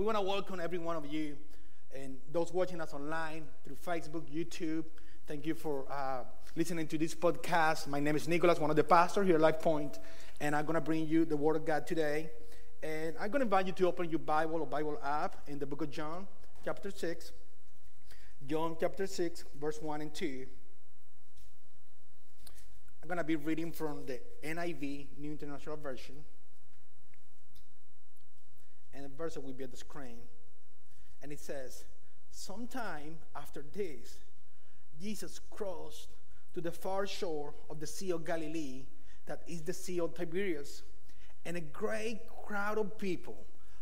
[0.00, 1.36] we want to welcome every one of you
[1.94, 4.84] and those watching us online through Facebook, YouTube.
[5.26, 6.22] Thank you for uh,
[6.56, 7.86] listening to this podcast.
[7.86, 9.98] My name is Nicholas, one of the pastors here at Life Point,
[10.40, 12.30] and I'm going to bring you the Word of God today.
[12.82, 15.66] And I'm going to invite you to open your Bible or Bible app in the
[15.66, 16.26] book of John,
[16.64, 17.32] chapter 6.
[18.46, 20.46] John chapter 6, verse 1 and 2.
[23.02, 26.14] I'm going to be reading from the NIV, New International Version.
[29.00, 30.18] And the verse will be at the screen.
[31.22, 31.84] And it says,
[32.30, 34.18] Sometime after this,
[35.00, 36.08] Jesus crossed
[36.52, 38.84] to the far shore of the Sea of Galilee,
[39.26, 40.82] that is the Sea of Tiberias.
[41.46, 43.38] And a great crowd of people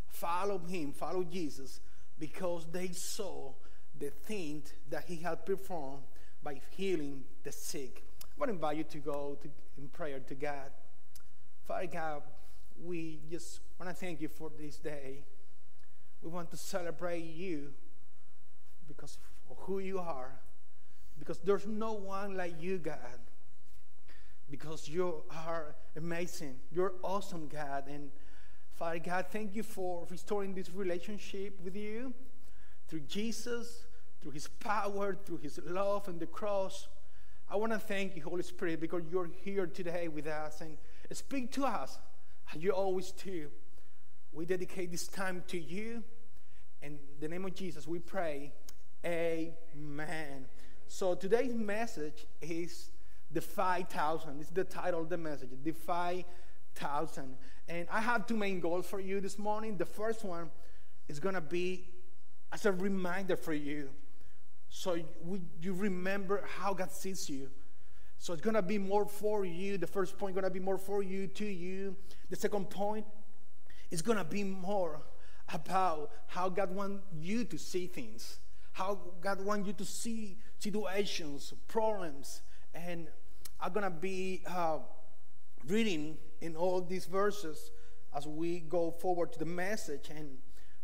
[0.07, 1.81] followed him, followed Jesus,
[2.19, 3.53] because they saw
[3.99, 6.05] the things that he had performed
[6.45, 8.05] by healing the sick.
[8.23, 10.71] I want to invite you to go to, in prayer to God.
[11.67, 12.23] Father God,
[12.85, 15.25] we just want to thank you for this day.
[16.23, 17.73] We want to celebrate you
[18.87, 19.19] because
[19.51, 20.41] of who you are.
[21.19, 23.21] Because there's no one like you, God.
[24.51, 26.57] Because you are amazing.
[26.73, 27.85] You're awesome, God.
[27.89, 28.11] And
[28.73, 32.15] Father God, thank you for restoring this relationship with you
[32.89, 33.85] through Jesus,
[34.23, 36.89] through his power, through his love and the cross.
[37.51, 40.77] I want to thank you, Holy Spirit, because you're here today with us and
[41.13, 41.99] speak to us
[42.55, 43.49] as you always do.
[44.33, 46.03] We dedicate this time to you.
[46.83, 48.53] In the name of Jesus, we pray.
[49.05, 50.47] Amen.
[50.87, 52.91] So today's message is
[53.31, 54.41] the 5,000.
[54.41, 57.37] It's the title of the message, the 5,000.
[57.69, 59.77] And I have two main goals for you this morning.
[59.77, 60.51] The first one
[61.09, 61.89] is going to be
[62.53, 63.91] as a reminder for you.
[64.71, 65.07] So you,
[65.61, 67.51] you remember how God sees you.
[68.19, 69.79] So it's going to be more for you.
[69.79, 71.97] The first point going to be more for you, to you.
[72.31, 73.07] The second point
[73.91, 75.01] is going to be more
[75.53, 78.41] about how God wants you to see things,
[78.73, 82.43] how God wants you to see situations, problems.
[82.75, 83.09] And
[83.61, 84.79] I'm going to be uh,
[85.67, 87.71] reading in all these verses
[88.15, 90.11] as we go forward to the message.
[90.15, 90.39] And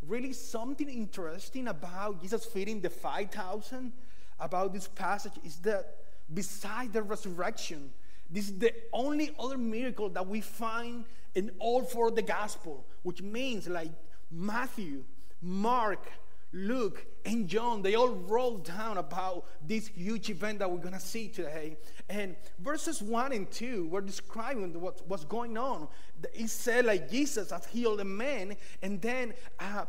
[0.07, 3.93] really, something interesting about Jesus feeding the 5,000
[4.41, 7.93] about this passage is that beside the resurrection,
[8.31, 11.05] this is the only other miracle that we find
[11.35, 13.91] in all four of the gospel, which means like
[14.31, 15.05] Matthew,
[15.43, 16.07] Mark,
[16.53, 21.29] Luke, and John, they all wrote down about this huge event that we're to see
[21.29, 21.77] today.
[22.09, 25.89] And verses 1 and 2 were describing what, what's going on.
[26.33, 29.87] It said, like, Jesus has healed a man, and then, uh,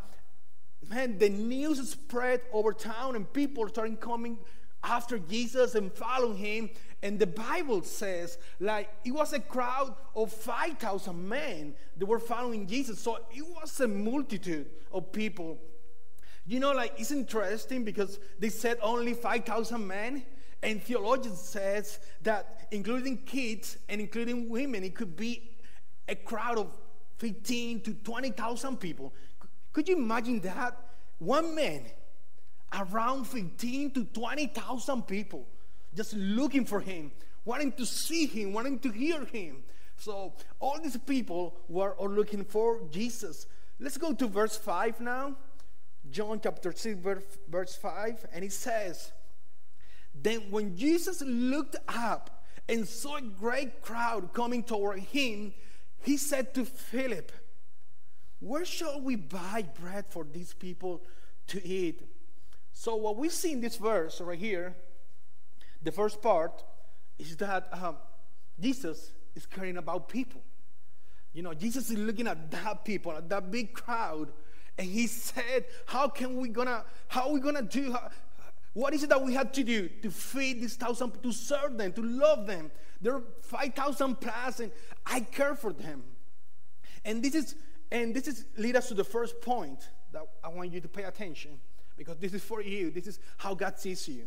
[0.89, 4.39] man, the news spread over town, and people started coming
[4.85, 6.69] after Jesus and following him.
[7.01, 12.67] And the Bible says, like, it was a crowd of 5,000 men that were following
[12.67, 12.99] Jesus.
[12.99, 15.59] So it was a multitude of people.
[16.47, 20.23] You know, like, it's interesting because they said only 5,000 men.
[20.63, 25.51] And theologians says that including kids and including women, it could be
[26.07, 26.67] a crowd of
[27.17, 29.13] 15 to 20,000 people.
[29.73, 30.77] Could you imagine that?
[31.19, 31.85] One man
[32.73, 35.47] around 15 to 20,000 people
[35.95, 37.11] just looking for him,
[37.45, 39.63] wanting to see him, wanting to hear him.
[39.97, 43.47] So all these people were looking for Jesus.
[43.79, 45.35] Let's go to verse 5 now.
[46.11, 46.99] John chapter 6,
[47.49, 49.11] verse 5, and it says,
[50.13, 55.53] Then when Jesus looked up and saw a great crowd coming toward him,
[56.03, 57.31] he said to Philip,
[58.39, 61.03] Where shall we buy bread for these people
[61.47, 62.01] to eat?
[62.77, 64.75] So, what we see in this verse right here,
[65.81, 66.61] the first part,
[67.17, 67.95] is that um,
[68.59, 70.41] Jesus is caring about people.
[71.31, 74.33] You know, Jesus is looking at that people, at that big crowd,
[74.77, 76.83] and he said, "How can we gonna?
[77.07, 77.95] How we gonna do?
[78.73, 81.93] What is it that we have to do to feed these thousand, to serve them,
[81.93, 82.71] to love them?
[82.99, 84.69] There are five thousand plus, and
[85.05, 86.03] I care for them.
[87.05, 87.55] And this is,
[87.89, 91.03] and this is lead us to the first point that I want you to pay
[91.03, 91.61] attention
[91.97, 92.91] because this is for you.
[92.91, 94.25] This is how God sees you.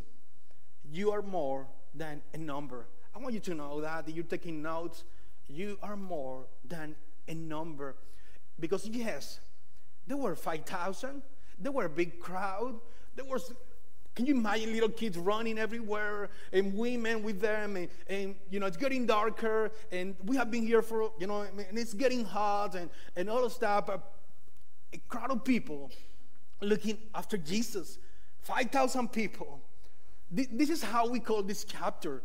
[0.91, 2.87] You are more than a number.
[3.15, 5.05] I want you to know that, that you're taking notes.
[5.49, 6.95] You are more than
[7.27, 7.97] a number.
[8.61, 9.41] Because, yes,
[10.07, 11.23] there were 5,000,
[11.59, 12.81] there were a big crowd,
[13.15, 13.53] there was
[14.19, 17.77] can you imagine little kids running everywhere and women with them?
[17.77, 21.43] And, and, you know, it's getting darker and we have been here for, you know,
[21.43, 23.87] and it's getting hot and, and all of stuff.
[23.87, 24.13] But
[24.93, 25.93] a crowd of people
[26.61, 27.99] looking after Jesus.
[28.43, 29.61] 5,000 people.
[30.31, 32.23] This is how we call this chapter.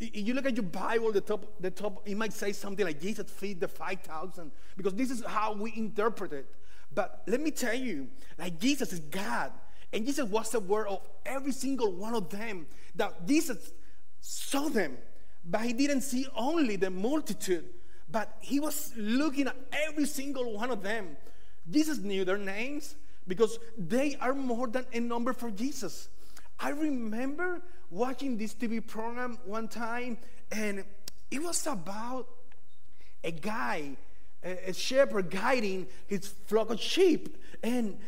[0.00, 3.00] If You look at your Bible, the top, the top, it might say something like
[3.00, 6.46] Jesus feed the 5,000 because this is how we interpret it.
[6.92, 8.08] But let me tell you,
[8.38, 9.52] like Jesus is God.
[9.92, 12.66] And Jesus was aware of every single one of them.
[12.96, 13.72] That Jesus
[14.20, 14.98] saw them,
[15.44, 17.66] but he didn't see only the multitude,
[18.10, 21.16] but he was looking at every single one of them.
[21.70, 26.08] Jesus knew their names because they are more than a number for Jesus.
[26.58, 30.18] I remember watching this TV program one time,
[30.52, 30.84] and
[31.30, 32.28] it was about
[33.22, 33.96] a guy,
[34.42, 37.36] a, shepherd guiding his flock of sheep.
[37.62, 37.98] And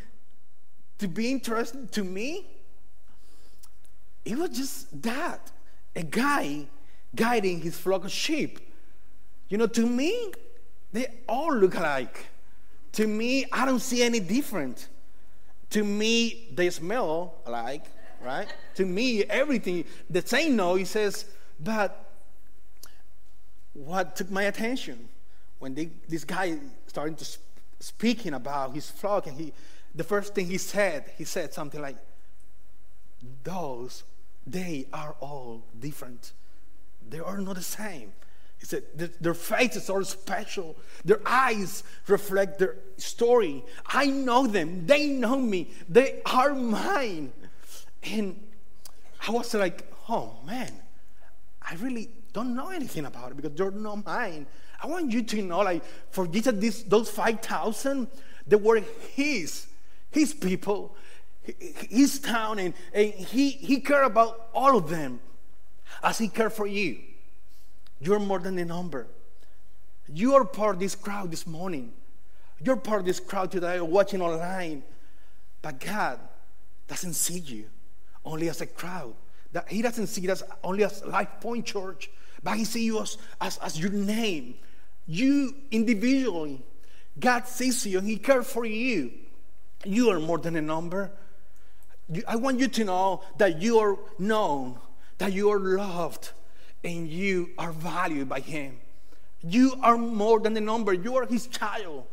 [0.99, 2.45] to be interesting to me,
[4.23, 5.51] it was just that
[5.95, 6.67] a guy
[7.15, 8.59] guiding his flock of sheep.
[9.49, 10.31] You know, to me,
[10.91, 12.27] they all look alike.
[12.93, 14.89] To me, I don't see any different.
[15.71, 17.85] To me, they smell alike,
[18.23, 18.47] right?
[18.75, 21.25] to me, everything, the same noise says,
[21.59, 22.07] but
[23.73, 25.09] what took my attention
[25.59, 27.41] when they, this guy started to sp-
[27.79, 29.53] speaking about his flock, and he,
[29.93, 31.97] the first thing he said, he said something like,
[33.43, 34.03] "Those,
[34.45, 36.33] they are all different.
[37.09, 38.13] They are not the same."
[38.59, 38.83] He said,
[39.21, 40.75] "Their faces are special.
[41.05, 43.63] Their eyes reflect their story.
[43.85, 44.87] I know them.
[44.87, 45.71] They know me.
[45.87, 47.33] They are mine."
[48.03, 48.43] And
[49.27, 50.73] I was like, "Oh man,
[51.61, 54.47] I really don't know anything about it because they're not mine.
[54.81, 58.07] I want you to know, like, for Jesus, those 5,000,
[58.45, 58.81] they were
[59.15, 59.67] his,
[60.11, 60.95] his people,
[61.43, 65.19] his town, and, and he, he cared about all of them
[66.03, 66.99] as he cared for you.
[67.99, 69.07] You're more than a number.
[70.07, 71.93] You are part of this crowd this morning.
[72.63, 74.83] You're part of this crowd today watching online.
[75.61, 76.19] But God
[76.87, 77.65] doesn't see you
[78.23, 79.13] only as a crowd.
[79.51, 82.09] That he doesn't see us only as Life Point Church.
[82.43, 84.55] But He sees you as, as, as your name.
[85.05, 86.61] You individually.
[87.19, 89.11] God sees you and He cares for you.
[89.85, 91.11] You are more than a number.
[92.27, 94.79] I want you to know that you are known,
[95.17, 96.31] that you are loved,
[96.87, 98.77] and you are valued by Him.
[99.43, 100.93] You are more than a number.
[100.93, 102.05] You are His child.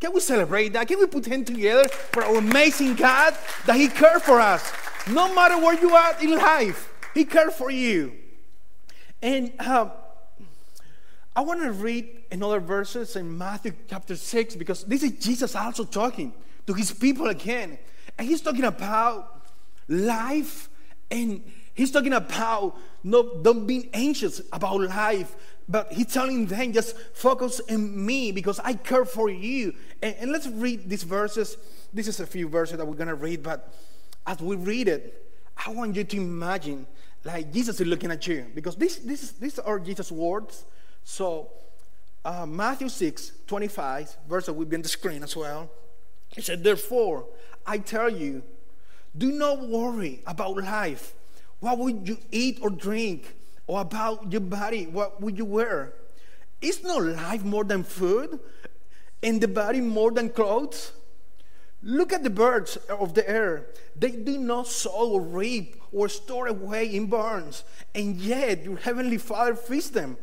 [0.00, 0.88] Can we celebrate that?
[0.88, 3.36] Can we put Him together for our amazing God
[3.66, 4.72] that He cares for us?
[5.08, 8.12] No matter where you are in life, He cares for you.
[9.20, 9.90] And uh,
[11.36, 15.84] I want to read another verses in Matthew chapter 6 because this is Jesus also
[15.84, 16.32] talking
[16.66, 17.78] to his people again.
[18.18, 19.46] And he's talking about
[19.88, 20.68] life
[21.10, 21.42] and
[21.82, 25.34] he's talking about not, don't being anxious about life,
[25.68, 29.74] but he's telling them just focus on me because I care for you.
[30.00, 31.56] And, and let's read these verses.
[31.92, 33.74] This is a few verses that we're going to read, but
[34.28, 35.02] as we read it,
[35.66, 36.86] I want you to imagine
[37.24, 40.64] like Jesus is looking at you because this, this, these are Jesus' words.
[41.02, 41.50] So,
[42.24, 45.68] uh, Matthew 6 25, verse that will be on the screen as well.
[46.28, 47.26] He said, Therefore,
[47.66, 48.44] I tell you,
[49.16, 51.14] do not worry about life.
[51.62, 53.36] What would you eat or drink?
[53.68, 54.86] Or about your body?
[54.86, 55.94] What would you wear?
[56.60, 58.40] Is not life more than food?
[59.22, 60.90] And the body more than clothes?
[61.80, 63.66] Look at the birds of the air.
[63.94, 67.62] They do not sow or reap or store away in barns,
[67.94, 70.16] and yet your heavenly Father feeds them.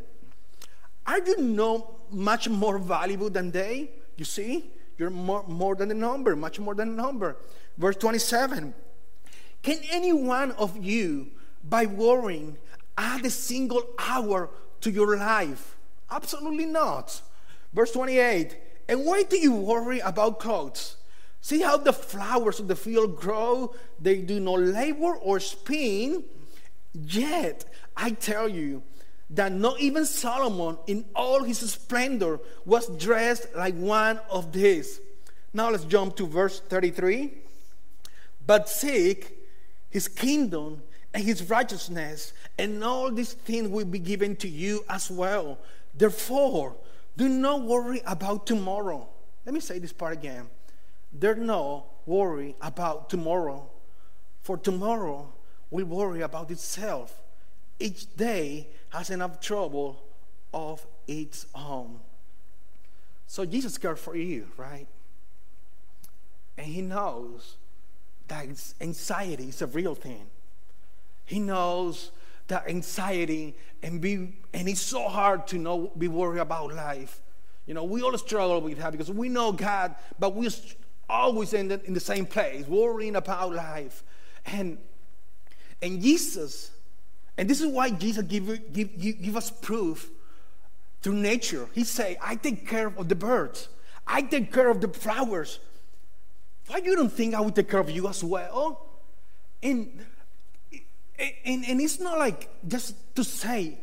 [1.08, 3.92] Are you not much more valuable than they?
[4.18, 7.38] You see, you're more, more than a number, much more than a number.
[7.78, 8.74] Verse 27
[9.64, 11.28] Can any one of you,
[11.64, 12.58] by worrying,
[12.98, 14.50] add a single hour
[14.82, 15.78] to your life?
[16.10, 17.22] Absolutely not.
[17.74, 20.96] Verse 28 And why do you worry about clothes?
[21.42, 23.74] See how the flowers of the field grow?
[24.00, 26.24] They do not labor or spin.
[26.94, 28.84] Yet, I tell you
[29.30, 35.00] that not even Solomon, in all his splendor, was dressed like one of these.
[35.54, 37.34] Now let's jump to verse 33.
[38.46, 39.39] But seek
[39.90, 40.82] his kingdom
[41.14, 45.58] and his righteousness, and all these things will be given to you as well.
[45.96, 46.76] Therefore,
[47.18, 49.10] do not worry about tomorrow.
[49.46, 50.48] Let me say this part again.
[51.12, 53.70] There's no worry about tomorrow,
[54.42, 55.34] for tomorrow
[55.72, 57.22] will worry about itself.
[57.80, 60.04] Each day has enough trouble
[60.54, 62.00] of its own.
[63.28, 64.88] So Jesus cares for you, right?
[66.58, 67.58] And he knows
[68.30, 68.46] that
[68.82, 70.28] anxiety is a real thing.
[71.26, 72.12] He knows
[72.48, 77.22] that anxiety and be and it's so hard to know be worried about life.
[77.66, 80.50] You know, we all struggle with that because we know God, but we
[81.08, 84.04] always ended in the same place, worrying about life.
[84.46, 84.78] And,
[85.82, 86.72] and Jesus,
[87.38, 90.10] and this is why Jesus give, give, give us proof
[91.02, 91.68] through nature.
[91.74, 93.70] He say, I take care of the birds.
[94.08, 95.60] I take care of the flowers.
[96.70, 98.86] Why you don't think I would take care of you as well?
[99.64, 100.06] And,
[101.18, 103.80] and, and it's not like just to say,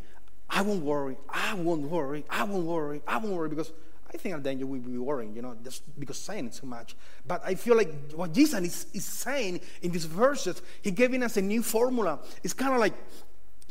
[0.49, 3.73] I won't worry, I won't worry, I won't worry, I won't worry, because
[4.14, 6.95] I think Daniel will be worrying, you know, just because saying it so much.
[7.26, 11.37] But I feel like what Jesus is, is saying in these verses, He giving us
[11.37, 12.21] a new formula.
[12.45, 12.95] It's kind of like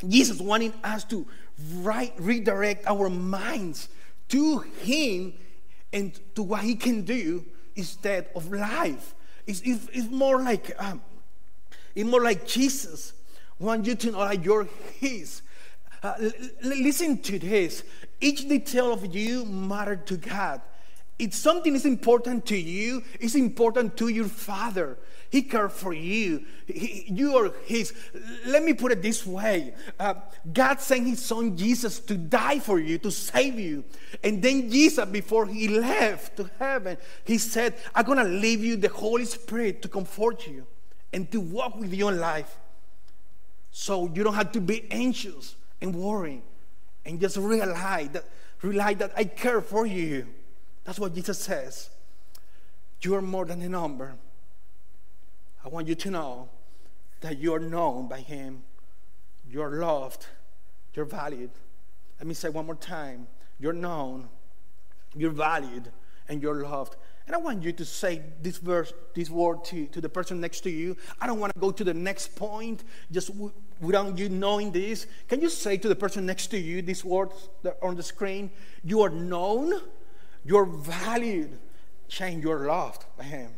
[0.05, 1.25] Jesus wanting us to
[1.75, 3.87] right, redirect our minds
[4.27, 5.35] to Him
[5.93, 9.13] and to what He can do instead of life.
[9.47, 11.01] It's, it's, it's more like um,
[11.93, 13.13] it's more like Jesus
[13.59, 14.67] wants you to know that you're
[14.99, 15.41] His.
[16.03, 16.31] Uh, l-
[16.63, 17.83] listen to this.
[18.19, 20.61] Each detail of you matter to God.
[21.17, 24.97] If something is important to you, it's important to your Father.
[25.29, 26.45] He cares for you.
[26.67, 27.93] He, you are His.
[28.45, 30.15] Let me put it this way uh,
[30.51, 33.85] God sent His Son Jesus to die for you, to save you.
[34.23, 38.75] And then Jesus, before He left to heaven, He said, I'm going to leave you
[38.75, 40.67] the Holy Spirit to comfort you
[41.13, 42.57] and to walk with you in life.
[43.71, 46.43] So you don't have to be anxious and worry
[47.05, 48.25] and just realize that,
[48.61, 50.27] realize that I care for you.
[50.85, 51.89] That's what Jesus says.
[53.01, 54.15] You are more than a number.
[55.63, 56.49] I want you to know
[57.21, 58.63] that you are known by Him.
[59.49, 60.27] You're loved.
[60.93, 61.51] You're valued.
[62.19, 63.27] Let me say one more time.
[63.59, 64.27] You're known,
[65.15, 65.91] you're valued,
[66.27, 66.95] and you're loved.
[67.25, 70.61] And I want you to say this verse, this word to, to the person next
[70.61, 70.95] to you.
[71.19, 73.51] I don't want to go to the next point just w-
[73.81, 75.07] without you knowing this.
[75.27, 77.49] Can you say to the person next to you these words
[77.81, 78.51] on the screen?
[78.83, 79.81] You are known,
[80.45, 81.57] you're valued,
[82.07, 83.51] Shane, you're loved by Him.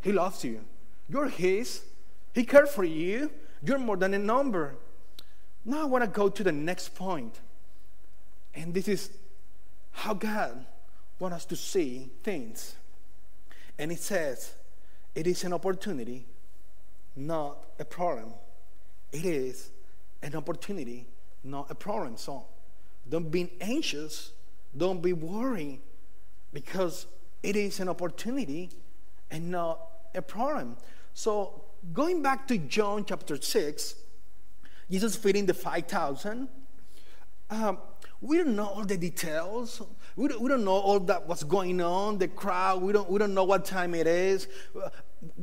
[0.00, 0.64] He loves you.
[1.08, 1.82] You're His.
[2.32, 3.30] He cares for you.
[3.62, 4.76] You're more than a number.
[5.64, 7.40] Now I want to go to the next point.
[8.54, 9.10] And this is
[9.90, 10.64] how God
[11.18, 12.76] wants us to see things.
[13.78, 14.54] And it says,
[15.14, 16.26] it is an opportunity,
[17.16, 18.32] not a problem.
[19.12, 19.70] It is
[20.22, 21.06] an opportunity,
[21.42, 22.16] not a problem.
[22.16, 22.44] So
[23.08, 24.32] don't be anxious,
[24.76, 25.80] don't be worried,
[26.52, 27.06] because
[27.42, 28.70] it is an opportunity
[29.30, 29.80] and not
[30.14, 30.76] a problem.
[31.14, 33.94] So going back to John chapter 6,
[34.90, 36.48] Jesus feeding the 5,000.
[37.50, 37.78] Um,
[38.20, 39.80] we don't know all the details.
[40.16, 42.82] We don't, we don't know all that what's going on, the crowd.
[42.82, 44.48] We don't, we don't know what time it is.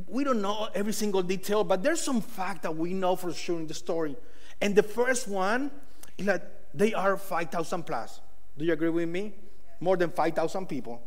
[0.06, 3.58] We don't know every single detail, but there's some fact that we know for sure
[3.58, 4.16] in the story.
[4.60, 5.70] And the first one
[6.18, 8.20] is that they are 5,000 plus.
[8.58, 9.34] Do you agree with me?
[9.80, 11.02] More than 5,000 people.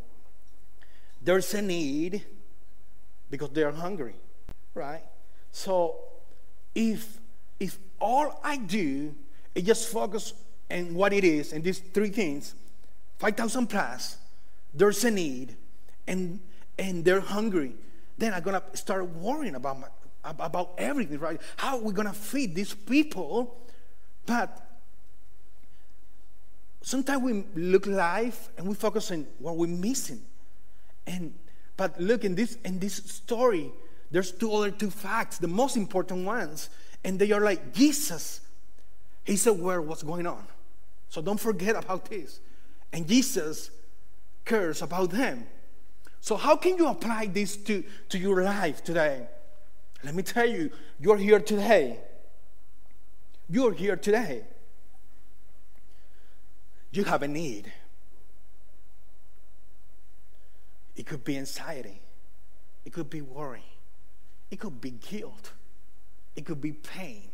[1.22, 2.26] There's a need
[3.30, 4.16] because they are hungry,
[4.74, 5.04] right?
[5.52, 5.96] So
[6.76, 7.20] if
[7.60, 9.14] if all I do
[9.54, 10.34] is just focus
[10.72, 12.56] on what it is and these three things,
[13.18, 14.18] 5,000 plus,
[14.74, 15.58] there's a need,
[16.08, 16.40] and
[16.78, 17.74] and they're hungry,
[18.18, 19.88] then I'm gonna start worrying about my,
[20.24, 21.42] about everything, right?
[21.58, 23.58] How are we gonna feed these people?
[24.26, 24.69] But
[26.90, 30.22] sometimes we look life and we focus on what we're missing,
[31.06, 31.34] and
[31.78, 33.72] but look in this in this story,
[34.10, 36.70] there's two other two facts, the most important ones,
[37.04, 38.42] and they are like Jesus.
[39.24, 40.44] He's aware what's going on.
[41.10, 42.40] So don't forget about this.
[42.92, 43.70] And Jesus
[44.44, 45.46] cares about them.
[46.22, 49.28] So how can you apply this to, to your life today?
[50.04, 52.00] Let me tell you, you're here today.
[53.48, 54.44] You're here today.
[56.92, 57.72] You have a need.
[60.96, 62.02] It could be anxiety.
[62.86, 63.64] It could be worry.
[64.52, 65.54] It could be guilt.
[66.36, 67.30] It could be pain.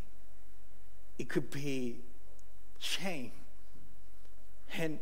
[1.17, 1.97] It could be
[2.79, 3.31] shame.
[4.77, 5.00] And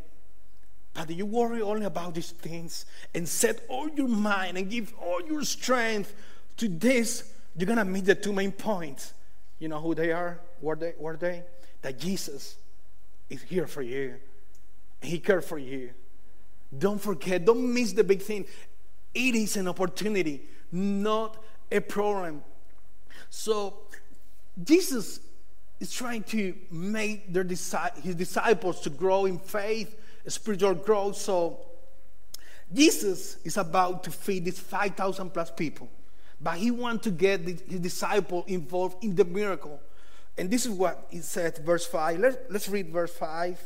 [0.94, 5.20] but you worry only about these things and set all your mind and give all
[5.26, 6.14] your strength
[6.58, 9.12] to this, you're gonna meet the two main points.
[9.58, 10.40] You know who they are?
[10.60, 10.94] Were they?
[10.96, 11.42] Were they?
[11.82, 12.56] That Jesus
[13.28, 14.14] is here for you.
[15.04, 15.90] He cares for you.
[16.76, 18.46] Don't forget, don't miss the big thing.
[19.14, 20.42] It is an opportunity,
[20.72, 22.42] not a problem.
[23.30, 23.78] So
[24.62, 25.20] Jesus
[25.80, 29.96] is trying to make their his disciples to grow in faith,
[30.26, 31.16] spiritual growth.
[31.16, 31.60] So
[32.72, 35.88] Jesus is about to feed these 5,000 plus people,
[36.40, 39.80] but he wants to get his disciple involved in the miracle.
[40.36, 42.18] And this is what he said, verse 5.
[42.18, 43.64] Let, let's read verse 5.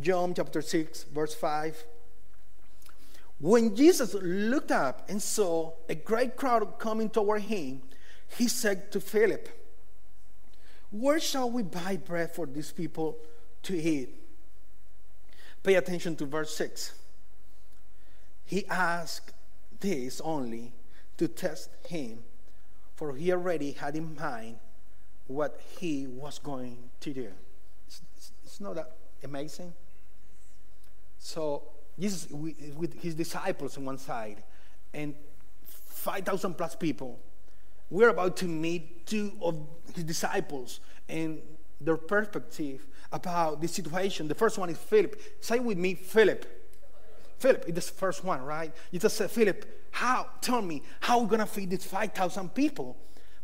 [0.00, 1.84] John chapter 6, verse 5.
[3.38, 7.82] When Jesus looked up and saw a great crowd coming toward him,
[8.36, 9.48] he said to Philip,
[10.90, 13.18] Where shall we buy bread for these people
[13.64, 14.10] to eat?
[15.62, 16.94] Pay attention to verse 6.
[18.44, 19.32] He asked
[19.80, 20.72] this only
[21.18, 22.22] to test him,
[22.94, 24.58] for he already had in mind
[25.26, 27.32] what he was going to do.
[27.86, 28.00] It's,
[28.44, 28.92] it's not that
[29.24, 29.74] amazing?
[31.26, 31.64] So,
[31.98, 34.44] Jesus with his disciples on one side
[34.94, 35.12] and
[35.64, 37.18] 5,000 plus people.
[37.90, 39.58] We're about to meet two of
[39.92, 40.78] his disciples
[41.08, 41.40] and
[41.80, 44.28] their perspective about the situation.
[44.28, 45.20] The first one is Philip.
[45.40, 46.46] Say with me, Philip.
[47.38, 48.72] Philip is the first one, right?
[48.92, 50.28] You just said, Philip, how?
[50.40, 52.96] Tell me, how we going to feed these 5,000 people?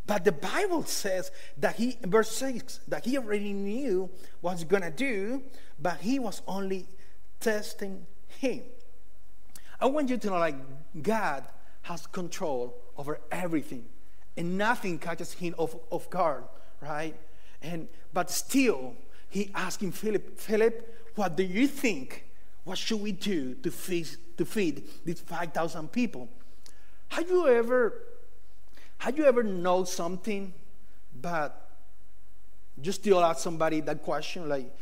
[0.07, 4.09] But the Bible says that he, verse 6, that he already knew
[4.41, 5.43] what he's going to do,
[5.81, 6.87] but he was only
[7.43, 8.07] testing
[8.39, 8.63] him.
[9.81, 10.57] I want you to know, like,
[11.03, 11.45] God
[11.83, 13.85] has control over everything,
[14.37, 16.45] and nothing catches him off, off guard,
[16.81, 17.17] right?
[17.61, 18.95] And but still,
[19.29, 22.25] he asking Philip, Philip, what do you think?
[22.65, 26.29] What should we do to feed, to feed these 5,000 people?
[27.09, 27.95] Have you ever,
[28.99, 30.55] have you ever know something,
[31.21, 31.71] but
[32.81, 34.49] you still ask somebody that question?
[34.49, 34.73] Like,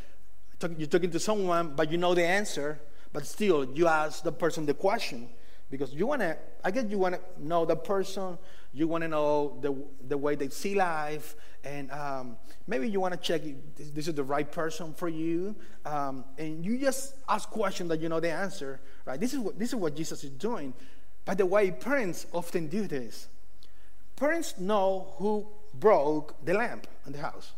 [0.77, 2.81] you're talking to someone, but you know the answer,
[3.13, 5.29] but still you ask the person the question
[5.71, 8.37] because you want to, I guess you want to know the person,
[8.73, 9.75] you want to know the,
[10.09, 12.37] the way they see life, and um,
[12.67, 15.55] maybe you want to check if this, is the right person for you,
[15.87, 19.21] um, and you just ask questions that you know the answer, right?
[19.21, 20.75] This is what, this is what Jesus is doing.
[21.25, 23.29] By the way, parents often do this.
[24.17, 27.53] Parents know who broke the lamp in the house.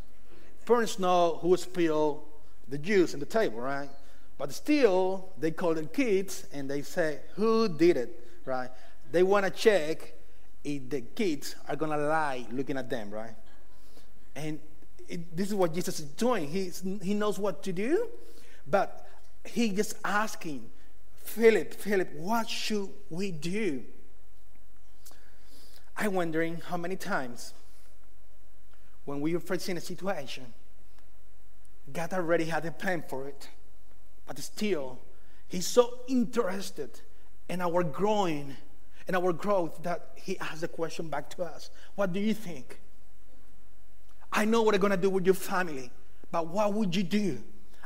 [0.66, 2.24] Parents know who spilled
[2.72, 3.90] the juice in the table, right?
[4.38, 8.70] But still, they call the kids and they say, Who did it, right?
[9.12, 10.14] They want to check
[10.64, 13.34] if the kids are going to lie looking at them, right?
[14.34, 14.58] And
[15.06, 16.48] it, this is what Jesus is doing.
[16.48, 18.08] He's, he knows what to do,
[18.66, 19.06] but
[19.44, 20.70] he just asking,
[21.18, 23.82] Philip, Philip, what should we do?
[25.94, 27.52] I'm wondering how many times
[29.04, 30.54] when we are facing a situation,
[31.92, 33.48] God already had a plan for it,
[34.26, 34.98] but still,
[35.48, 37.00] He's so interested
[37.48, 38.56] in our growing
[39.06, 42.80] and our growth that He asks the question back to us What do you think?
[44.32, 45.90] I know what I'm going to do with your family,
[46.30, 47.42] but what would you do?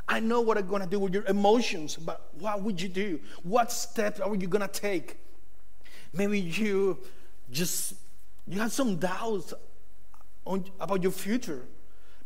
[0.07, 3.19] I know what I'm going to do with your emotions, but what would you do?
[3.43, 5.17] What steps are you going to take?
[6.13, 6.99] Maybe you
[7.51, 7.95] just
[8.47, 9.53] you have some doubts
[10.45, 11.65] on, about your future.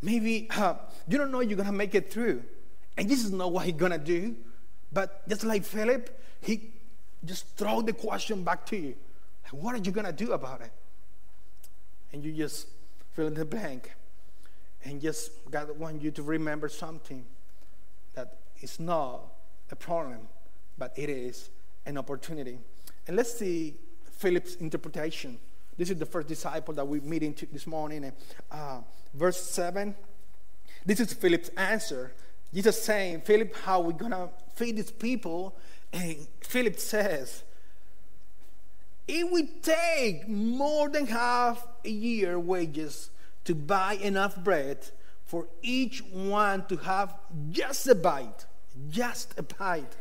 [0.02, 0.76] Maybe uh,
[1.08, 2.44] you don't know you're going to make it through.
[2.98, 4.36] And this is not what he's going to do.
[4.92, 6.10] But just like Philip,
[6.42, 6.72] he
[7.24, 8.96] just throw the question back to you.
[9.52, 10.72] What are you going to do about it?
[12.14, 12.68] And you just
[13.14, 13.92] fill in the blank.
[14.84, 17.26] And just God want you to remember something
[18.16, 19.22] that is not
[19.70, 20.28] a problem,
[20.78, 21.50] but it is
[21.86, 22.58] an opportunity.
[23.08, 25.38] And let's see Philip's interpretation.
[25.78, 28.12] This is the first disciple that we're meeting this morning.
[28.52, 28.82] Uh,
[29.14, 29.96] verse 7.
[30.86, 32.14] This is Philip's answer.
[32.54, 35.56] Jesus saying, Philip, how are we going to feed these people?
[35.94, 37.44] And Philip says,
[39.08, 43.10] it would take more than half a year wages
[43.46, 44.90] to buy enough bread
[45.26, 47.16] for each one to have
[47.52, 48.46] just a bite.
[48.90, 49.96] Just a bite.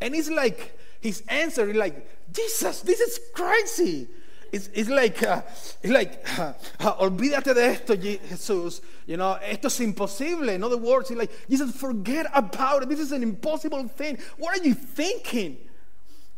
[0.00, 4.08] And it's like, his answer like, Jesus, this is crazy.
[4.52, 5.42] It's, it's like, uh,
[5.82, 8.80] it's like uh, uh, olvídate de esto, Jesús.
[9.06, 10.48] You know, esto es imposible.
[10.48, 12.88] In other words, it's like, Jesus, forget about it.
[12.88, 14.18] This is an impossible thing.
[14.38, 15.58] What are you thinking?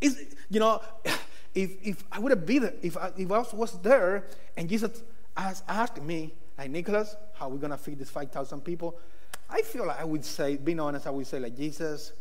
[0.00, 0.82] Is you know,
[1.54, 5.02] if, if I would have been there, if I, if I was there and Jesus
[5.36, 8.98] has asked me, like, Nicholas, how are we going to feed these 5,000 people?
[9.48, 12.12] I feel like I would say, being honest, I would say, like, Jesus,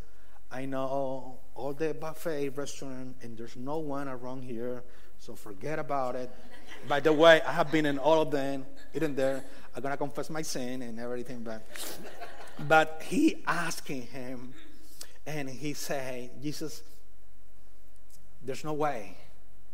[0.51, 4.83] I know all the buffet restaurant and there's no one around here
[5.21, 6.31] so forget about it.
[6.87, 9.43] By the way, I have been in all of them, even there.
[9.75, 11.61] I'm gonna confess my sin and everything, but
[12.67, 14.53] but he asking him,
[15.27, 16.81] and he say, Jesus,
[18.43, 19.15] there's no way.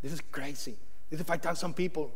[0.02, 0.76] This is crazy.
[1.10, 2.12] This is 5,000 people.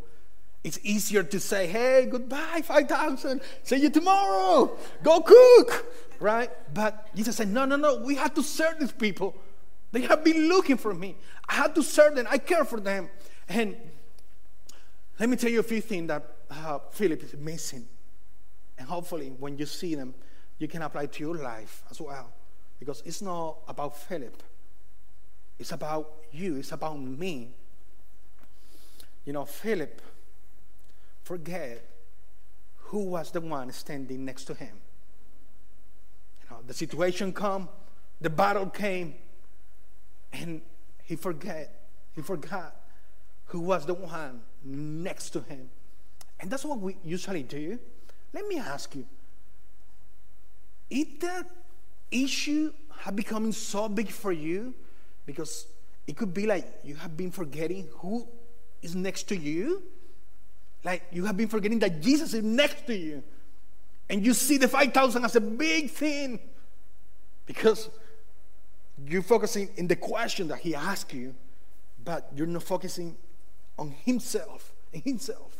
[0.63, 3.41] It's easier to say, hey, goodbye, 5,000.
[3.63, 4.77] See you tomorrow.
[5.03, 5.87] Go cook.
[6.21, 6.51] Right?
[6.73, 7.97] But Jesus said, no, no, no.
[7.97, 9.35] We have to serve these people.
[9.91, 11.17] They have been looking for me.
[11.49, 12.27] I have to serve them.
[12.31, 13.11] I care for them.
[13.53, 13.77] And
[15.21, 17.87] let me tell you a few things that uh, Philip is missing.
[18.79, 20.15] And hopefully, when you see them,
[20.59, 22.33] you can apply to your life as well.
[22.79, 24.43] Because it's not about Philip,
[25.59, 27.51] it's about you, it's about me.
[29.27, 30.01] You know, Philip
[31.23, 31.85] forget
[32.77, 34.81] who was the one standing next to him.
[36.43, 37.69] You know, the situation come,
[38.19, 39.15] the battle came,
[40.33, 40.63] and
[41.05, 41.83] he forget,
[42.15, 42.82] he forgot
[43.53, 45.69] who was the one next to him.
[46.41, 47.79] And that's what we usually do.
[48.33, 49.05] Let me ask you
[50.89, 51.47] is that
[52.11, 54.75] issue have becoming so big for you
[55.27, 55.67] because
[56.07, 58.27] it could be like you have been forgetting who
[58.83, 59.83] is next to you
[60.85, 63.23] like you have been forgetting that jesus is next to you
[64.11, 66.39] and you see the 5000 as a big thing
[67.47, 67.89] because
[69.07, 71.35] you're focusing in the question that he asked you
[72.05, 73.17] but you're not focusing
[73.79, 75.57] on himself himself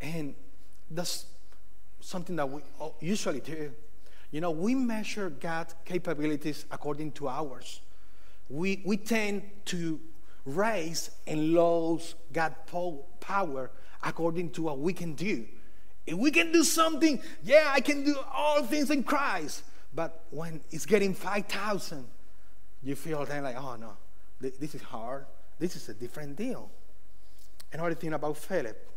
[0.00, 0.34] and
[0.90, 1.26] that's
[2.00, 2.60] something that we
[3.00, 3.72] usually do
[4.34, 7.80] you know, we measure God's capabilities according to ours.
[8.48, 10.00] We, we tend to
[10.44, 12.56] raise and lose God's
[13.20, 13.70] power
[14.02, 15.44] according to what we can do.
[16.04, 19.62] If we can do something, yeah, I can do all things in Christ.
[19.94, 22.04] But when it's getting 5,000,
[22.82, 23.92] you feel then like, oh no,
[24.40, 25.26] this is hard.
[25.58, 26.70] This is a different deal.
[27.72, 28.90] Another thing about Philip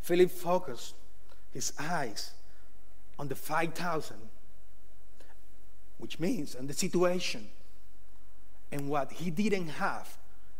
[0.00, 0.94] Philip focused
[1.52, 2.32] his eyes
[3.18, 4.16] on the 5,000,
[5.98, 7.48] which means on the situation
[8.70, 10.16] and what he didn't have.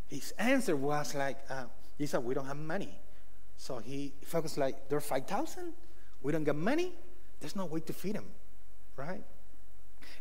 [0.08, 1.64] His answer was like, uh,
[1.98, 2.98] he said, we don't have money.
[3.56, 5.72] So he focused like, there are 5,000?
[6.22, 6.92] We don't get money?
[7.40, 8.26] There's no way to feed them,
[8.96, 9.22] right?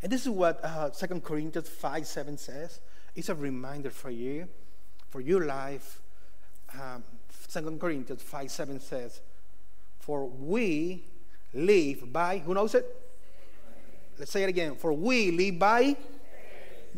[0.04, 2.80] And this is what uh, 2 Corinthians 5 7 says.
[3.16, 4.48] It's a reminder for you,
[5.10, 6.02] for your life.
[6.74, 7.04] Um,
[7.50, 9.22] 2 Corinthians 5 7 says,
[10.00, 11.04] For we
[11.54, 12.86] live by, who knows it?
[14.20, 14.76] Let's say it again.
[14.76, 15.96] For we live by,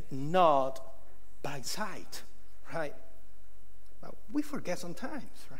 [0.09, 0.81] not
[1.41, 2.23] by sight,
[2.73, 2.95] right?
[4.01, 5.59] But we forget sometimes, right?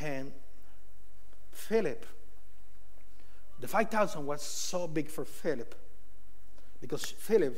[0.00, 0.32] And
[1.52, 2.06] Philip,
[3.60, 5.74] the 5,000 was so big for Philip
[6.80, 7.56] because Philip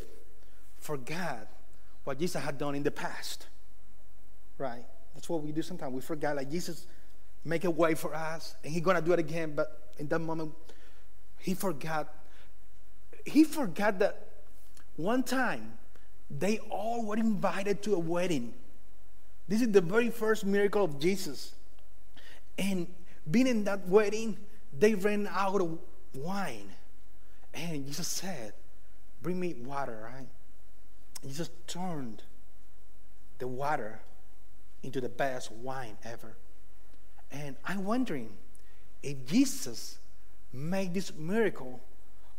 [0.79, 1.49] forgot
[2.05, 3.47] what Jesus had done in the past,
[4.59, 4.85] right?
[5.15, 5.95] That's what we do sometimes.
[5.95, 6.87] We forget, like Jesus
[7.45, 9.55] make a way for us, and He's gonna do it again.
[9.55, 10.53] But in that moment,
[11.39, 12.15] he forgot.
[13.25, 14.29] He forgot that
[14.97, 15.79] one time
[16.31, 18.53] they all were invited to a wedding.
[19.47, 21.53] This is the very first miracle of Jesus.
[22.59, 22.87] And
[23.31, 24.37] being in that wedding,
[24.79, 25.79] they ran out of
[26.15, 26.71] wine.
[27.55, 28.53] And Jesus said,
[29.23, 30.29] Bring me water, right?
[31.27, 32.23] Jesus turned
[33.39, 34.01] the water
[34.83, 36.37] into the best wine ever.
[37.31, 38.31] And I'm wondering
[39.03, 39.99] if Jesus
[40.53, 41.81] made this miracle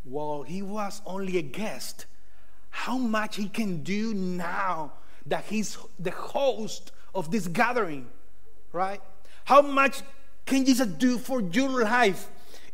[0.03, 2.05] while he was only a guest,
[2.69, 4.93] how much he can do now
[5.25, 8.07] that he's the host of this gathering,
[8.71, 9.01] right?
[9.45, 10.01] How much
[10.45, 12.29] can Jesus do for your life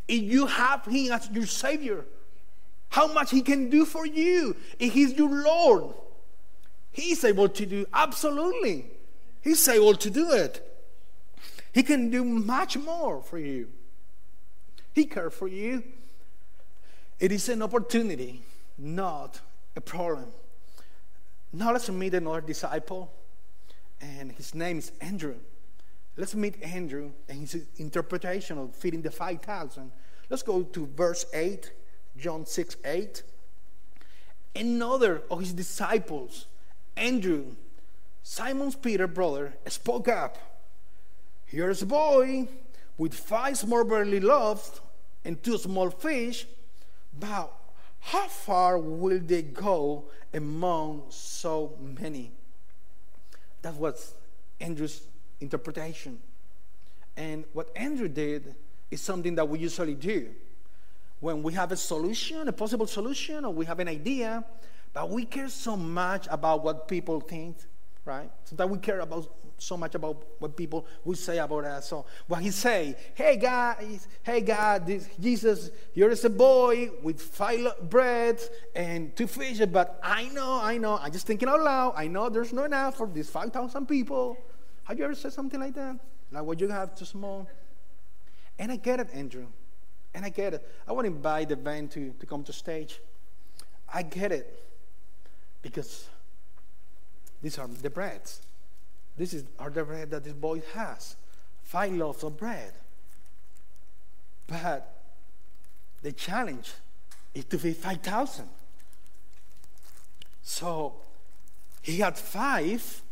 [0.08, 2.06] if you have him as your Savior?
[2.90, 5.94] How much he can do for you if he's your Lord?
[6.92, 8.86] He's able to do absolutely.
[9.46, 10.60] He's able to do it.
[11.72, 13.70] He can do much more for you.
[14.94, 15.84] He cares for you.
[17.20, 18.42] It is an opportunity,
[18.76, 19.40] not
[19.76, 20.32] a problem.
[21.54, 23.14] Now let's meet another disciple,
[24.02, 25.36] and his name is Andrew.
[26.18, 29.92] Let's meet Andrew and his interpretation of feeding the 5,000.
[30.28, 31.72] Let's go to verse 8,
[32.18, 33.22] John 6 8.
[34.56, 36.48] Another of his disciples,
[36.98, 37.56] Andrew,
[38.28, 40.40] Simon's Peter brother, spoke up.
[41.46, 42.48] Here's a boy
[42.98, 44.82] with five small barley loaves
[45.24, 46.48] and two small fish,
[47.20, 47.54] but
[48.00, 52.32] how far will they go among so many?
[53.62, 54.16] That was
[54.60, 55.04] Andrew's
[55.40, 56.18] interpretation.
[57.16, 58.56] And what Andrew did
[58.90, 60.30] is something that we usually do.
[61.20, 64.44] When we have a solution, a possible solution, or we have an idea,
[64.94, 67.58] but we care so much about what people think,
[68.06, 68.30] right?
[68.44, 71.90] Sometimes we care about so much about what people will say about us.
[71.90, 77.90] So what he say, hey guys, hey God, this Jesus, you're a boy with five
[77.90, 78.40] bread
[78.76, 81.94] and two fishes, but I know, I know, I'm just thinking out loud.
[81.96, 84.38] I know there's not enough for these five thousand people.
[84.84, 86.00] Have you ever said something like that?
[86.32, 87.48] Like what you have too small?
[88.60, 89.48] And I get it, Andrew.
[90.14, 90.70] And I get it.
[90.88, 93.02] I want to invite the band to, to come to stage.
[93.94, 94.66] I get it.
[95.62, 96.08] Because
[97.46, 98.42] these are the breads.
[99.16, 101.16] This is are the bread that this boy has.
[101.62, 102.74] Five loaves of bread.
[104.48, 104.92] But
[106.02, 106.74] the challenge
[107.36, 108.50] is to feed 5,000.
[110.42, 110.96] So
[111.84, 113.04] he had five,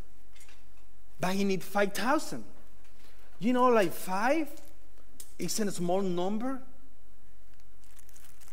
[1.20, 2.44] but he need 5,000.
[3.38, 4.48] You know, like five
[5.38, 6.60] isn't a small number.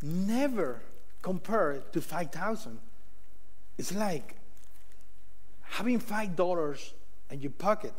[0.02, 0.82] Never
[1.22, 2.78] compared to 5,000.
[3.78, 4.36] It's like
[5.70, 6.92] having $5
[7.30, 7.94] and you pocket,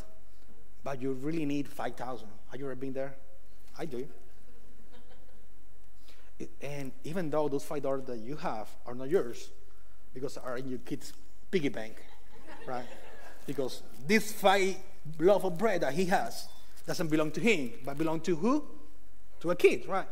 [0.84, 2.28] but you really need 5,000.
[2.50, 3.14] Have you ever been there?
[3.78, 4.06] I do.
[6.60, 9.50] And even though those five dollars that you have are not yours,
[10.12, 11.12] because are in your kid's
[11.50, 12.02] piggy bank,
[12.66, 12.86] right?
[13.46, 14.76] Because this five
[15.18, 16.48] loaf of bread that he has
[16.86, 18.64] doesn't belong to him, but belong to who?
[19.40, 20.06] To a kid, right?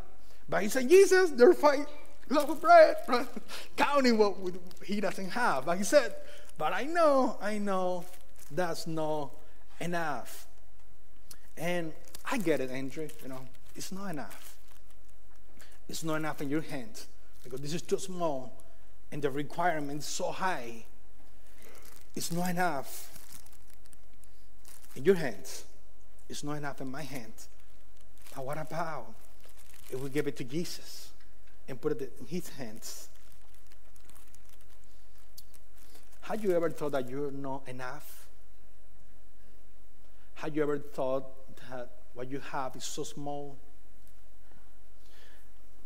[0.49, 1.87] But he said, Jesus, there are five
[2.29, 3.27] loaf of bread, right?
[3.77, 4.37] Counting what
[4.85, 5.67] he doesn't have.
[5.67, 6.15] But he said,
[6.61, 8.05] but I know, I know
[8.51, 9.31] that's not
[9.81, 10.47] enough.
[11.57, 11.95] And
[12.31, 13.41] I get it, Andrew, you know,
[13.75, 14.59] it's not enough.
[15.89, 17.07] It's not enough in your hands
[17.43, 18.53] because this is too small
[19.11, 20.85] and the requirement is so high.
[22.15, 23.11] It's not enough
[24.95, 25.65] in your hands.
[26.29, 27.49] It's not enough in my hands.
[28.37, 29.07] But what about
[29.91, 31.09] if we give it to Jesus
[31.69, 33.09] and put it in his hands?
[36.31, 38.29] Have you ever thought that you're not enough?
[40.35, 41.25] Have you ever thought
[41.69, 43.59] that what you have is so small?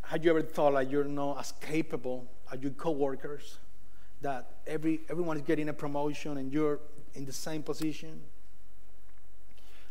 [0.02, 3.56] Have you ever thought that you're not as capable as your coworkers?
[4.20, 6.78] That every everyone is getting a promotion and you're
[7.14, 8.20] in the same position?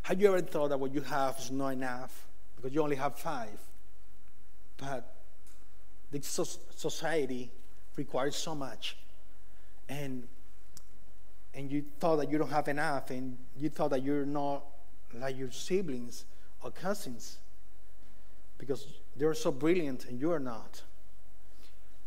[0.03, 3.17] Have you ever thought that what you have is not enough because you only have
[3.17, 3.59] five?
[4.77, 5.15] But
[6.11, 7.49] the society
[7.95, 8.97] requires so much.
[9.89, 10.27] And
[11.53, 14.63] and you thought that you don't have enough, and you thought that you're not
[15.13, 16.25] like your siblings
[16.63, 17.37] or cousins
[18.57, 20.81] because they're so brilliant and you're not.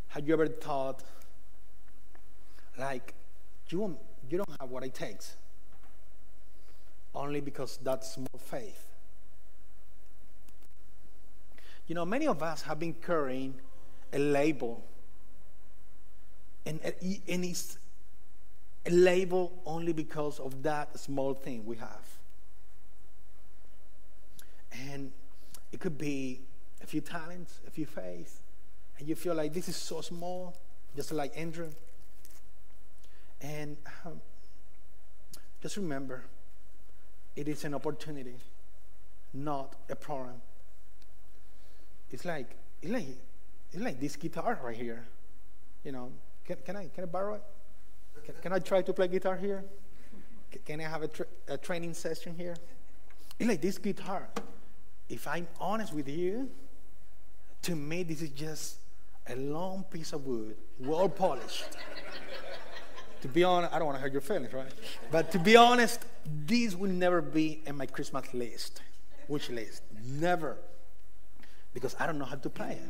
[0.08, 1.02] Have you ever thought,
[2.78, 3.14] like,
[3.68, 3.96] you,
[4.30, 5.36] you don't have what it takes?
[7.14, 8.92] Only because that's small faith.
[11.86, 13.54] You know, many of us have been carrying
[14.12, 14.82] a label,
[16.64, 17.78] and, and it's
[18.90, 22.06] label only because of that small thing we have.
[24.72, 25.12] And
[25.72, 26.40] it could be
[26.82, 28.42] a few talents, a few faith,
[28.98, 30.56] and you feel like this is so small,
[30.94, 31.70] just like Andrew.
[33.40, 34.20] And um,
[35.62, 36.24] just remember,
[37.34, 38.36] it is an opportunity,
[39.34, 40.40] not a problem.
[42.10, 42.48] It's like
[42.82, 43.06] it's like
[43.72, 45.04] it's like this guitar right here.
[45.84, 46.12] You know,
[46.44, 47.42] can, can I can I borrow it?
[48.24, 49.64] Can, can I try to play guitar here?
[50.64, 52.56] Can I have a, tra- a training session here?
[53.38, 54.28] It's like this guitar.
[55.08, 56.48] If I'm honest with you,
[57.62, 58.76] to me, this is just
[59.28, 61.76] a long piece of wood, well polished.
[63.20, 64.72] to be honest, I don't want to hurt your feelings, right?
[65.10, 68.82] But to be honest, this will never be in my Christmas list,
[69.28, 69.82] wish list.
[70.04, 70.56] Never.
[71.74, 72.88] Because I don't know how to play it.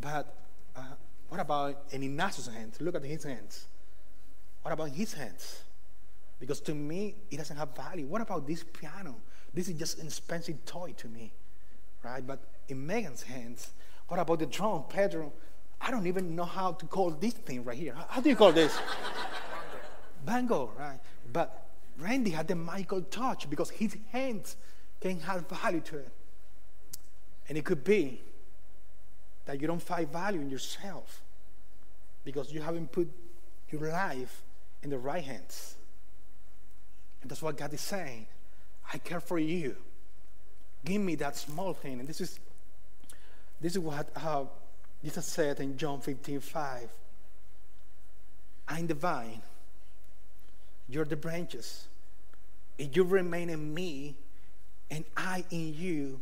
[0.00, 0.34] But
[0.76, 0.82] uh,
[1.28, 2.80] what about in Ignacio's hands?
[2.80, 3.66] Look at his hands.
[4.62, 5.62] What about his hands?
[6.38, 8.06] Because to me, it doesn't have value.
[8.06, 9.16] What about this piano?
[9.52, 11.32] This is just an expensive toy to me,
[12.02, 12.26] right?
[12.26, 13.72] But in Megan's hands,
[14.08, 15.32] what about the drum, Pedro?
[15.80, 17.94] I don't even know how to call this thing right here.
[18.08, 18.78] How do you call this?
[20.24, 20.98] Bango, right?
[21.32, 21.66] But
[21.98, 24.56] Randy had the Michael touch because his hands
[25.00, 26.12] can have value to it.
[27.48, 28.20] And it could be
[29.46, 31.22] that you don't find value in yourself
[32.24, 33.10] because you haven't put
[33.70, 34.42] your life
[34.82, 35.76] in the right hands.
[37.22, 38.26] And that's what God is saying.
[38.92, 39.76] I care for you.
[40.84, 42.00] Give me that small thing.
[42.00, 42.40] And this is
[43.60, 44.44] this is what uh,
[45.04, 46.88] Jesus said in John 15, 5.
[48.68, 49.42] I'm the vine.
[50.88, 51.86] You're the branches.
[52.78, 54.16] If you remain in me
[54.90, 56.20] and I in you,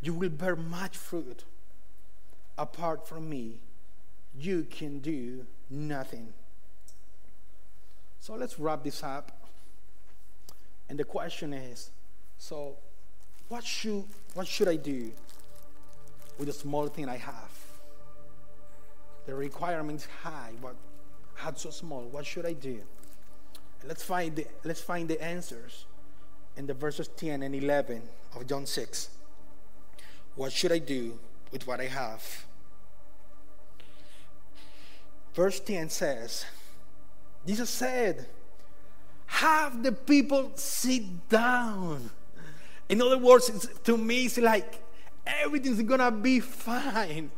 [0.00, 1.44] you will bear much fruit.
[2.56, 3.60] Apart from me,
[4.38, 6.32] you can do nothing.
[8.20, 9.32] So let's wrap this up.
[10.88, 11.90] And the question is
[12.38, 12.76] so,
[13.48, 14.04] what should,
[14.34, 15.10] what should I do
[16.38, 17.50] with the small thing I have?
[19.26, 20.74] The requirement is high, but
[21.34, 22.02] heart so small.
[22.02, 22.80] What should I do?
[23.86, 25.86] Let's find the, let's find the answers
[26.56, 28.02] in the verses 10 and 11
[28.34, 29.08] of John 6.
[30.34, 31.18] What should I do
[31.52, 32.44] with what I have?
[35.34, 36.44] Verse 10 says,
[37.48, 38.26] Jesus said,
[39.24, 42.10] Have the people sit down.
[42.90, 44.82] In other words, to me, it's like
[45.26, 47.30] everything's gonna be fine.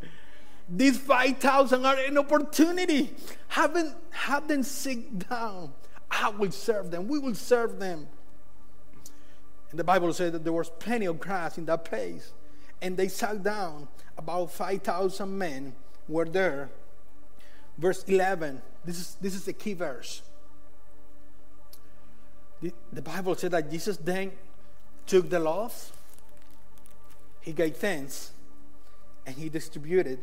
[0.69, 3.15] These 5,000 are an opportunity.
[3.47, 5.73] Haven't have them sit down.
[6.11, 7.07] I will serve them.
[7.07, 8.09] We will serve them.
[9.71, 12.33] And the Bible says that there was plenty of grass in that place.
[12.83, 13.87] And they sat down.
[14.19, 15.73] About 5,000 men
[16.09, 16.69] were there.
[17.81, 18.61] Verse 11.
[18.85, 20.23] This is, this is the key verse.
[22.61, 24.33] The, the Bible said that Jesus then
[25.07, 25.93] took the loaves,
[27.41, 28.33] he gave thanks,
[29.27, 30.19] and he distributed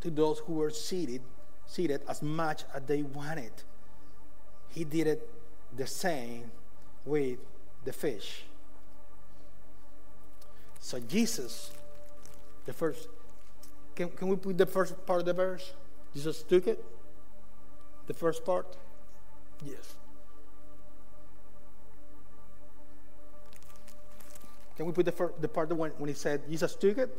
[0.00, 1.22] to those who were seated,
[1.66, 3.52] seated as much as they wanted.
[4.70, 5.30] He did it
[5.76, 6.50] the same
[7.04, 7.38] with
[7.84, 8.42] the fish.
[10.80, 11.70] So Jesus,
[12.66, 13.08] the first,
[13.94, 15.72] can, can we put the first part of the verse?
[16.18, 16.84] Jesus took it?
[18.08, 18.66] The first part?
[19.64, 19.94] Yes.
[24.76, 27.16] Can we put the, first, the part when, when he said Jesus took it?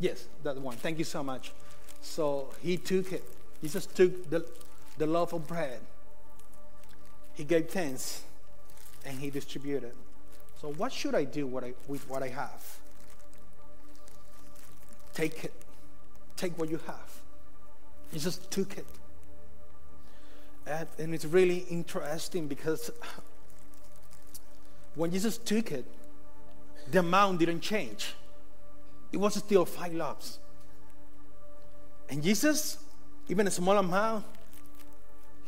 [0.00, 0.76] Yes, that one.
[0.76, 1.52] Thank you so much.
[2.00, 3.22] So he took it.
[3.60, 4.46] Jesus took the,
[4.96, 5.80] the loaf of bread.
[7.34, 8.22] He gave thanks
[9.04, 9.92] and he distributed.
[10.62, 12.78] So what should I do what I, with what I have?
[15.12, 15.52] Take it.
[16.36, 17.20] Take what you have.
[18.12, 18.86] He just took it.
[20.66, 22.90] And, and it's really interesting because
[24.94, 25.84] when Jesus took it,
[26.90, 28.14] the amount didn't change.
[29.12, 30.38] It was still five loaves.
[32.08, 32.78] And Jesus,
[33.28, 34.24] even a small amount,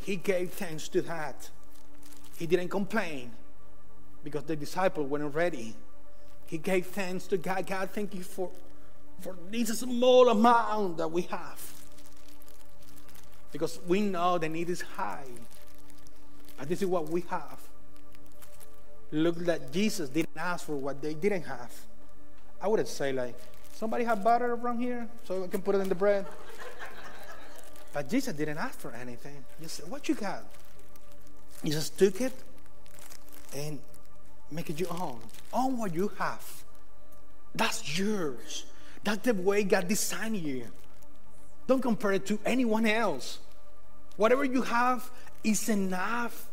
[0.04, 1.50] he gave thanks to that.
[2.36, 3.32] He didn't complain
[4.24, 5.74] because the disciples weren't ready.
[6.46, 7.66] He gave thanks to God.
[7.66, 8.50] God, thank you for,
[9.20, 11.72] for this small amount that we have.
[13.52, 15.24] Because we know the need is high.
[16.56, 17.58] But this is what we have.
[19.10, 21.72] Look that Jesus didn't ask for what they didn't have.
[22.60, 23.34] I would say like,
[23.72, 26.26] somebody have butter around here so I can put it in the bread.
[27.92, 29.44] but Jesus didn't ask for anything.
[29.60, 30.44] He said, what you got?
[31.62, 32.32] He just took it
[33.56, 33.78] and
[34.50, 35.20] make it your own.
[35.52, 36.44] Own what you have.
[37.54, 38.66] That's yours.
[39.08, 40.66] That's the way God designed you.
[41.66, 43.38] Don't compare it to anyone else.
[44.18, 45.10] Whatever you have
[45.42, 46.46] is enough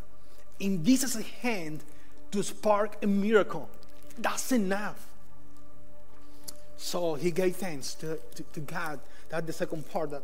[0.62, 1.84] in Jesus' hand
[2.32, 3.70] to spark a miracle.
[4.18, 5.06] That's enough.
[6.78, 9.02] So he gave thanks to, to, to God.
[9.28, 10.24] That's the second part that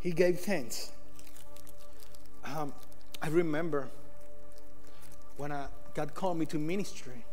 [0.00, 0.92] he gave thanks.
[2.44, 2.74] Um,
[3.22, 3.88] I remember
[5.38, 7.24] when I, God called me to ministry,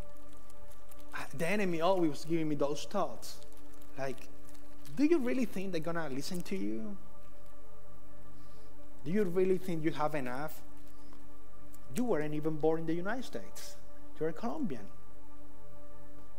[1.37, 3.35] the enemy always was giving me those thoughts.
[3.97, 4.17] Like,
[4.95, 6.95] do you really think they're to listen to you?
[9.03, 10.61] Do you really think you have enough?
[11.95, 13.75] You weren't even born in the United States.
[14.19, 14.85] You're a Colombian.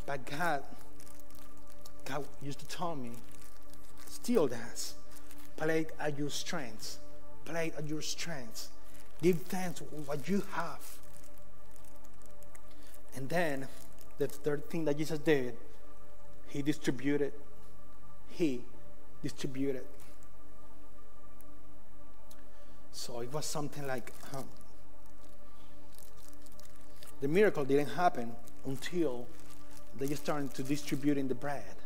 [0.07, 0.63] But God,
[2.05, 3.13] God used to tell me,
[4.09, 4.95] still does.
[5.57, 6.99] Play at your strengths.
[7.45, 8.69] Play at your strengths.
[9.21, 10.99] Give thanks for what you have.
[13.15, 13.69] And then
[14.19, 15.57] the third thing that Jesus did,
[16.53, 17.33] he distributed.
[18.29, 18.61] He
[19.23, 19.85] distributed.
[22.93, 24.45] So it was something like um,
[27.23, 28.33] the miracle didn't happen
[28.67, 29.27] until
[29.99, 31.77] they started to distribute in the bread.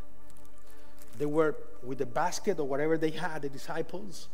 [1.16, 4.29] They were with the basket or whatever they had, the disciples,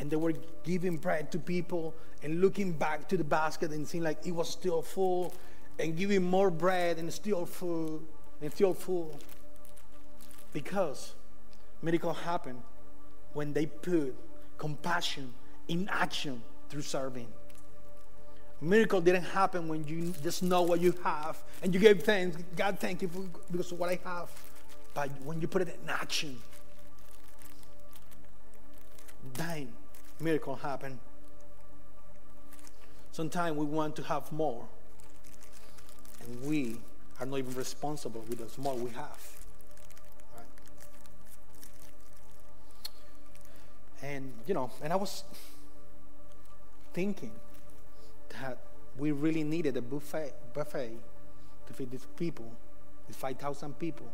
[0.00, 1.94] and they were giving bread to people
[2.24, 5.32] and looking back to the basket and seeing like it was still full
[5.78, 8.02] and giving more bread and still full
[8.42, 9.16] and still full.
[10.56, 11.12] Because
[11.82, 12.62] miracle happen
[13.34, 14.14] when they put
[14.56, 15.34] compassion
[15.68, 16.40] in action
[16.70, 17.26] through serving.
[18.62, 22.38] Miracle didn't happen when you just know what you have and you gave thanks.
[22.56, 23.20] God, thank you for,
[23.52, 24.30] because of what I have.
[24.94, 26.38] But when you put it in action,
[29.34, 29.74] then
[30.20, 30.98] miracle happen.
[33.12, 34.66] Sometimes we want to have more,
[36.22, 36.78] and we
[37.20, 39.35] are not even responsible with the small we have.
[44.02, 45.24] And you know, and I was
[46.92, 47.32] thinking
[48.40, 48.58] that
[48.98, 50.92] we really needed a buffet, buffet
[51.66, 52.50] to feed these people,
[53.06, 54.06] these 5,000 people.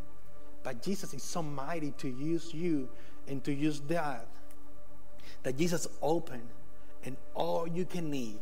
[0.63, 2.89] But Jesus is so mighty to use you
[3.27, 4.27] and to use that,
[5.43, 6.47] that Jesus opened
[7.05, 8.39] and all you can need,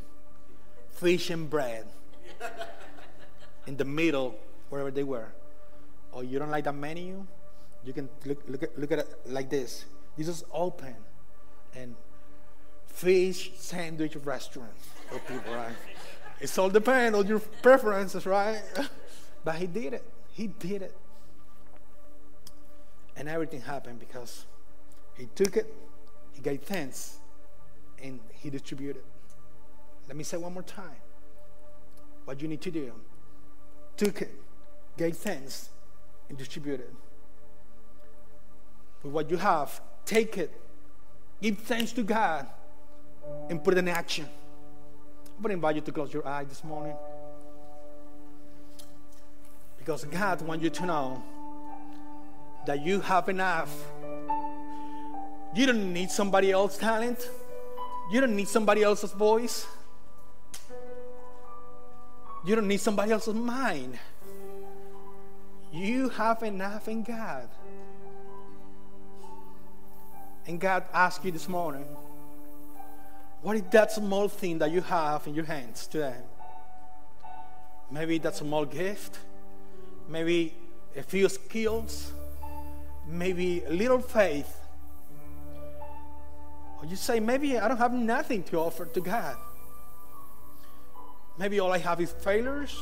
[0.92, 1.86] fish and bread,
[3.68, 4.36] in the middle,
[4.70, 5.28] wherever they were.
[6.12, 7.26] Or you don't like the menu,
[7.84, 9.86] you can look, look, at, look at it like this.
[10.18, 10.96] Jesus opened
[11.76, 11.96] and
[12.88, 14.72] fish sandwich restaurant
[15.10, 15.76] for people, right?
[16.40, 18.62] It's all depends on your preferences, right?
[19.44, 20.04] but he did it.
[20.34, 20.96] He did it.
[23.16, 24.46] And everything happened because
[25.16, 25.74] he took it,
[26.34, 27.18] he gave thanks,
[28.02, 29.04] and he distributed.
[30.08, 30.96] Let me say one more time
[32.26, 32.94] what you need to do.
[33.98, 34.32] Took it,
[34.98, 35.70] gave thanks,
[36.30, 36.90] and distributed.
[39.04, 40.52] With what you have, take it,
[41.42, 42.48] give thanks to God,
[43.50, 44.26] and put it in action.
[45.26, 46.96] I'm going to invite you to close your eyes this morning.
[49.78, 51.24] Because God wants you to know
[52.68, 53.76] that you have enough.
[55.56, 57.30] You don't need somebody else's talent.
[58.12, 59.66] You don't need somebody else's voice.
[62.46, 63.98] You don't need somebody else's mind.
[65.74, 67.50] You have enough in God.
[70.48, 71.86] And God asks you this morning,
[73.42, 76.16] what is that small thing that you have in your hands today?
[77.90, 79.18] Maybe that small gift,
[80.08, 80.54] maybe
[80.96, 82.12] a few skills,
[83.08, 84.58] maybe a little faith.
[86.80, 89.38] Or you say, maybe I don't have nothing to offer to God.
[91.38, 92.78] Maybe all I have is failures,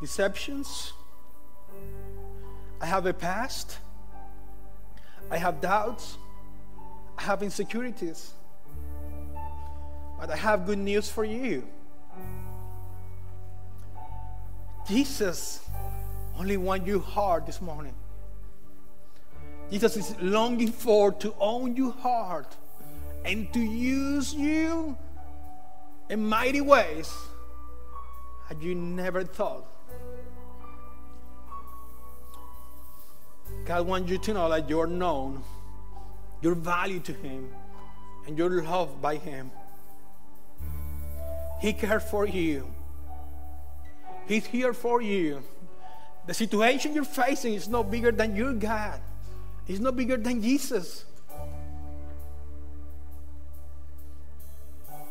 [0.00, 0.92] deceptions.
[2.80, 3.78] I have a past.
[5.30, 6.16] I have doubts.
[7.20, 8.32] I have insecurities.
[10.18, 11.66] But I have good news for you.
[14.88, 15.60] Jesus
[16.38, 17.94] only wants your heart this morning.
[19.70, 22.56] Jesus is longing for to own your heart
[23.26, 24.96] and to use you
[26.08, 27.12] in mighty ways
[28.48, 29.66] that you never thought.
[33.66, 35.42] God wants you to know that you're known,
[36.42, 37.48] you're valued to Him,
[38.26, 39.50] and your love by Him.
[41.60, 42.66] He cares for you.
[44.26, 45.42] He's here for you.
[46.26, 49.00] The situation you're facing is no bigger than your God.
[49.66, 51.04] It's no bigger than Jesus.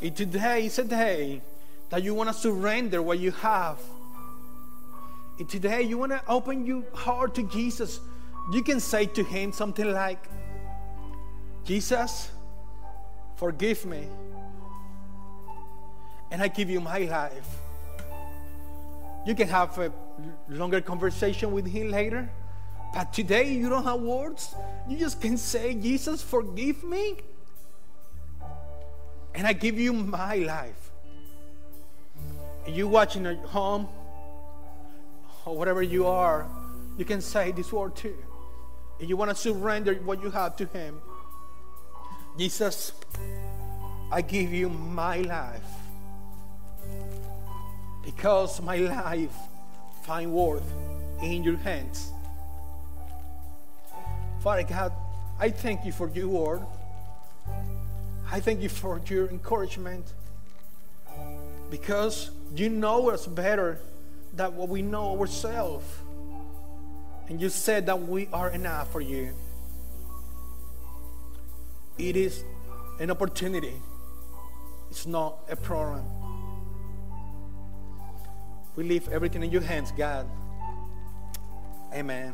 [0.02, 1.42] And today is a day
[1.90, 3.80] that you want to surrender what you have.
[5.40, 8.00] And today you want to open your heart to Jesus.
[8.54, 10.24] You can say to him something like,
[11.66, 12.32] Jesus,
[13.36, 14.08] forgive me
[16.32, 17.58] and I give you my life.
[19.26, 19.92] You can have a
[20.48, 22.30] longer conversation with him later,
[22.94, 24.56] but today you don't have words.
[24.88, 27.18] You just can say, Jesus, forgive me,
[29.36, 30.92] and I give you my life.
[32.66, 33.88] And you watching at home,
[35.46, 36.48] or whatever you are,
[36.98, 38.18] you can say this word too.
[39.00, 41.02] If you want to surrender what you have to him,
[42.40, 42.94] Jesus,
[44.14, 45.62] I give you my life
[48.06, 49.36] because my life
[50.04, 50.64] find worth
[51.22, 52.14] in your hands.
[54.40, 54.94] Father God,
[55.38, 56.62] I thank you for your word.
[58.32, 60.06] I thank you for your encouragement
[61.70, 63.82] because you know us better
[64.34, 65.86] than what we know ourselves.
[67.28, 69.34] And you said that we are enough for you.
[72.00, 72.46] It is
[73.00, 73.76] an opportunity,
[74.90, 76.06] it's not a problem.
[78.76, 80.26] We leave everything in your hands, God.
[81.94, 82.34] Amen.